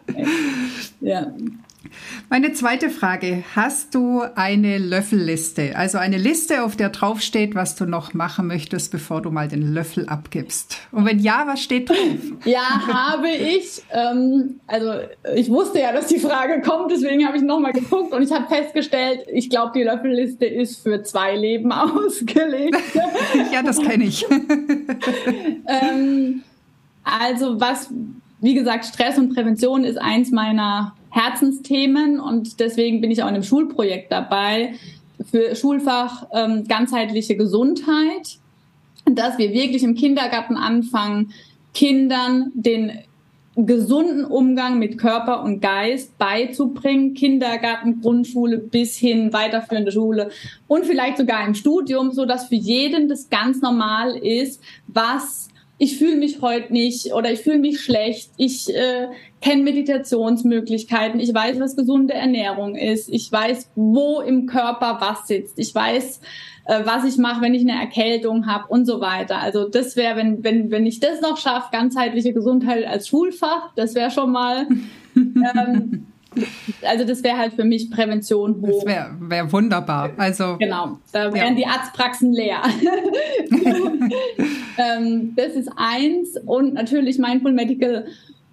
[1.00, 1.28] ja.
[2.30, 3.44] Meine zweite Frage.
[3.56, 5.76] Hast du eine Löffelliste?
[5.76, 9.74] Also eine Liste, auf der draufsteht, was du noch machen möchtest, bevor du mal den
[9.74, 10.78] Löffel abgibst?
[10.92, 11.98] Und wenn ja, was steht drauf?
[12.46, 13.82] Ja, habe ich.
[13.92, 14.94] Ähm, also
[15.36, 18.48] ich wusste ja, dass die Frage kommt, deswegen habe ich nochmal geguckt und ich habe
[18.48, 22.78] festgestellt, ich glaube, die Löffelliste ist für zwei Leben ausgelegt.
[23.52, 24.26] ja, das kenne ich.
[25.68, 26.44] ähm,
[27.04, 27.92] also was,
[28.40, 33.36] wie gesagt, Stress und Prävention ist eins meiner Herzensthemen und deswegen bin ich auch in
[33.36, 34.74] einem Schulprojekt dabei
[35.30, 38.40] für Schulfach ähm, ganzheitliche Gesundheit,
[39.06, 41.34] dass wir wirklich im Kindergarten anfangen,
[41.74, 42.92] Kindern den
[43.56, 50.30] gesunden Umgang mit Körper und Geist beizubringen, Kindergarten, Grundschule bis hin weiterführende Schule
[50.68, 55.50] und vielleicht sogar im Studium, so dass für jeden das ganz normal ist, was
[55.82, 59.08] ich fühle mich heute nicht oder ich fühle mich schlecht, ich äh,
[59.42, 65.58] kenne Meditationsmöglichkeiten, ich weiß, was gesunde Ernährung ist, ich weiß, wo im Körper was sitzt,
[65.58, 66.22] ich weiß,
[66.66, 69.40] äh, was ich mache, wenn ich eine Erkältung habe und so weiter.
[69.40, 73.96] Also das wäre, wenn, wenn, wenn ich das noch schaffe, ganzheitliche Gesundheit als Schulfach, das
[73.96, 74.68] wäre schon mal
[75.16, 76.11] ähm,
[76.84, 78.84] also das wäre halt für mich Prävention hoch.
[78.84, 80.12] Das wäre wär wunderbar.
[80.18, 81.66] Also genau, da wären ja.
[81.66, 82.62] die Arztpraxen leer.
[84.78, 88.06] ähm, das ist eins und natürlich Mindful Medical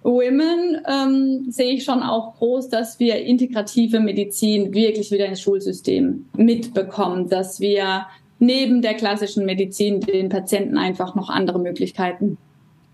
[0.03, 6.25] Women ähm, sehe ich schon auch groß, dass wir integrative Medizin wirklich wieder ins Schulsystem
[6.35, 8.05] mitbekommen, dass wir
[8.39, 12.37] neben der klassischen Medizin den Patienten einfach noch andere Möglichkeiten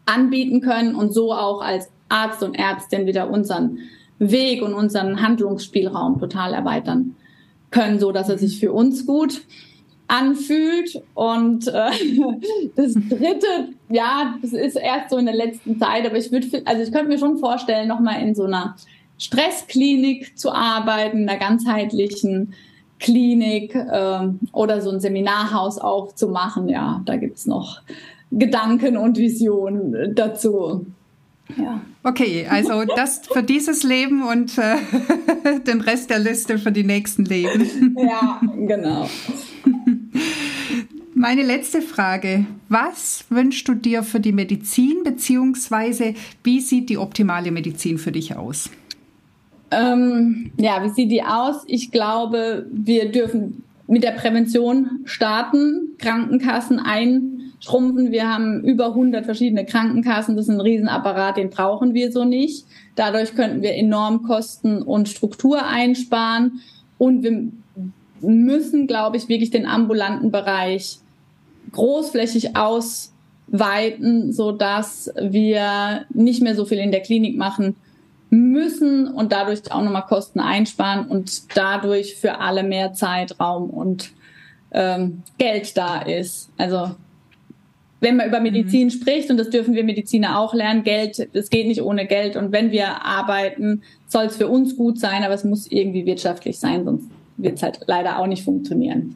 [0.05, 3.79] anbieten können und so auch als Arzt und Ärztin wieder unseren
[4.19, 7.15] Weg und unseren Handlungsspielraum total erweitern
[7.71, 9.41] können, so dass er sich für uns gut
[10.07, 11.01] anfühlt.
[11.13, 11.91] Und äh,
[12.75, 16.81] das Dritte, ja, das ist erst so in der letzten Zeit, aber ich würde, also
[16.81, 18.75] ich könnte mir schon vorstellen, nochmal in so einer
[19.17, 22.53] Stressklinik zu arbeiten, in einer ganzheitlichen
[22.99, 26.69] Klinik äh, oder so ein Seminarhaus aufzumachen.
[26.69, 27.81] Ja, da gibt's noch
[28.31, 30.85] Gedanken und Visionen dazu.
[31.57, 31.81] Ja.
[32.03, 34.77] Okay, also das für dieses Leben und äh,
[35.67, 37.95] den Rest der Liste für die nächsten Leben.
[37.97, 39.09] Ja, genau.
[41.13, 42.45] Meine letzte Frage.
[42.67, 48.35] Was wünschst du dir für die Medizin, beziehungsweise wie sieht die optimale Medizin für dich
[48.35, 48.69] aus?
[49.71, 51.63] Ähm, ja, wie sieht die aus?
[51.67, 56.79] Ich glaube, wir dürfen mit der Prävention starten, Krankenkassen
[57.65, 58.11] einschrumpfen.
[58.11, 60.35] Wir haben über 100 verschiedene Krankenkassen.
[60.35, 62.65] Das ist ein Riesenapparat, den brauchen wir so nicht.
[62.95, 66.61] Dadurch könnten wir enorm Kosten und Struktur einsparen.
[66.97, 67.49] Und wir
[68.21, 70.99] müssen, glaube ich, wirklich den ambulanten Bereich
[71.71, 77.75] großflächig ausweiten, so dass wir nicht mehr so viel in der Klinik machen
[78.29, 84.11] müssen und dadurch auch nochmal Kosten einsparen und dadurch für alle mehr Zeit, Raum und
[84.71, 86.49] ähm, Geld da ist.
[86.57, 86.95] Also
[88.05, 88.91] wenn man über Medizin mhm.
[88.91, 92.35] spricht, und das dürfen wir Mediziner auch lernen, Geld, es geht nicht ohne Geld.
[92.35, 96.59] Und wenn wir arbeiten, soll es für uns gut sein, aber es muss irgendwie wirtschaftlich
[96.59, 99.15] sein, sonst wird es halt leider auch nicht funktionieren.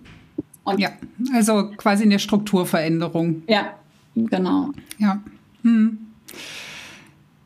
[0.63, 0.89] Und ja,
[1.33, 3.43] also quasi eine Strukturveränderung.
[3.47, 3.75] Ja,
[4.15, 4.71] genau.
[4.97, 5.21] Ja.
[5.61, 5.99] Hm.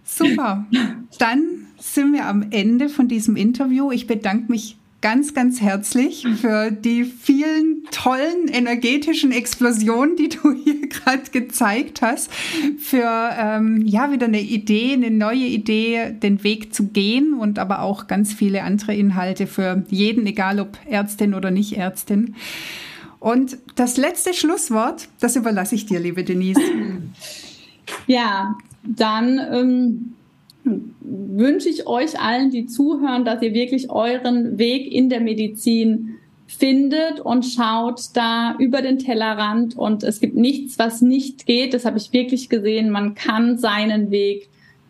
[0.05, 0.65] Super.
[1.19, 1.43] Dann
[1.77, 3.91] sind wir am Ende von diesem Interview.
[3.91, 10.87] Ich bedanke mich ganz, ganz herzlich für die vielen tollen energetischen Explosionen, die du hier
[10.87, 12.33] gerade gezeigt hast,
[12.79, 17.81] für ähm, ja wieder eine Idee, eine neue Idee, den Weg zu gehen und aber
[17.81, 22.35] auch ganz viele andere Inhalte für jeden, egal ob Ärztin oder nicht Ärztin.
[23.19, 26.61] Und das letzte Schlusswort, das überlasse ich dir, liebe Denise.
[28.07, 30.13] Ja, dann ähm,
[30.63, 36.15] wünsche ich euch allen, die zuhören, dass ihr wirklich euren Weg in der Medizin
[36.47, 41.73] findet und schaut da über den Tellerrand und es gibt nichts, was nicht geht.
[41.73, 42.89] Das habe ich wirklich gesehen.
[42.89, 44.49] Man kann seinen Weg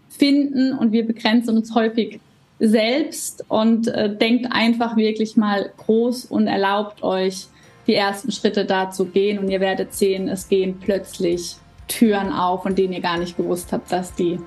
[0.09, 2.19] finden und wir begrenzen uns häufig
[2.59, 7.47] selbst und äh, denkt einfach wirklich mal groß und erlaubt euch
[7.88, 11.55] die ersten Schritte da zu gehen und ihr werdet sehen, es gehen plötzlich
[11.88, 14.39] Türen auf, von denen ihr gar nicht gewusst habt, dass die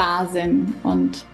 [0.00, 0.74] da sind.
[0.82, 1.24] Und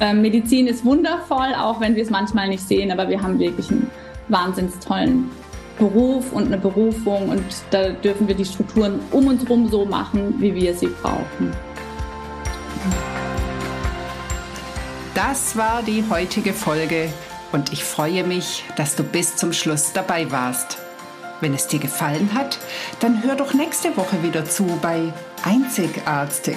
[0.00, 3.70] äh, Medizin ist wundervoll, auch wenn wir es manchmal nicht sehen, aber wir haben wirklich
[3.70, 3.90] einen
[4.28, 5.30] wahnsinnig tollen
[5.78, 10.34] Beruf und eine Berufung und da dürfen wir die Strukturen um uns herum so machen,
[10.38, 11.52] wie wir sie brauchen.
[15.14, 17.10] Das war die heutige Folge
[17.52, 20.78] und ich freue mich, dass du bis zum Schluss dabei warst.
[21.40, 22.58] Wenn es dir gefallen hat,
[23.00, 25.12] dann hör doch nächste Woche wieder zu bei
[25.44, 26.56] Einzigartig.